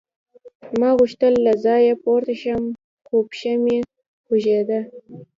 ما 0.79 0.89
غوښتل 0.99 1.33
له 1.45 1.53
ځایه 1.65 1.93
پورته 2.03 2.33
شم 2.41 2.63
خو 3.05 3.17
پښه 3.29 3.53
مې 3.63 3.77
خوږېده 4.25 4.79